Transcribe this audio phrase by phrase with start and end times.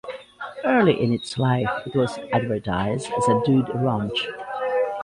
[0.65, 4.27] Early in its life, it was advertised as a dude ranch.